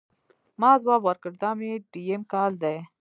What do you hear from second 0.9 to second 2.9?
ورکړ، دا مې درېیم کال دی.